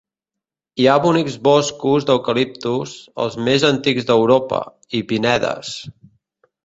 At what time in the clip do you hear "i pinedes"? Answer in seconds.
5.01-5.77